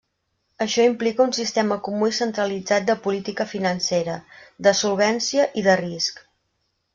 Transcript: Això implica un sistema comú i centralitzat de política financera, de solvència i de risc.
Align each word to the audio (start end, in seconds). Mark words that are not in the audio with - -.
Això 0.65 0.85
implica 0.91 1.25
un 1.25 1.33
sistema 1.37 1.77
comú 1.87 2.09
i 2.11 2.15
centralitzat 2.19 2.87
de 2.87 2.95
política 3.03 3.47
financera, 3.53 4.17
de 4.69 4.75
solvència 4.81 5.47
i 5.63 5.67
de 5.69 5.77
risc. 5.85 6.25